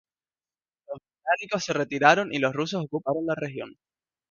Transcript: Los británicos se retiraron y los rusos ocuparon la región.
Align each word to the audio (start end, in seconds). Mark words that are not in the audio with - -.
Los 0.87 0.97
británicos 0.99 1.63
se 1.63 1.73
retiraron 1.73 2.33
y 2.33 2.39
los 2.39 2.55
rusos 2.55 2.83
ocuparon 2.83 3.27
la 3.27 3.35
región. 3.35 3.77